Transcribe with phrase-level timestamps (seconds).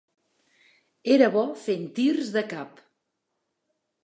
[1.15, 2.83] Era bo fent tirs de cap.